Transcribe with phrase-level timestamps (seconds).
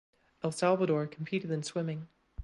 [0.43, 2.07] El Salvador competed in swimming.